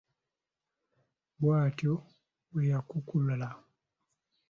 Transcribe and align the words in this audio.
Bw'atyo 1.39 1.93
bwe 2.51 2.63
yakukkuluma. 2.71 3.49